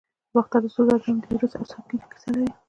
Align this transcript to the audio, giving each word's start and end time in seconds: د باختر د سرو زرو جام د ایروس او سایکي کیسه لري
د 0.27 0.31
باختر 0.33 0.59
د 0.63 0.67
سرو 0.73 0.85
زرو 0.89 1.01
جام 1.03 1.17
د 1.19 1.23
ایروس 1.31 1.53
او 1.59 1.65
سایکي 1.71 1.95
کیسه 2.11 2.29
لري 2.35 2.51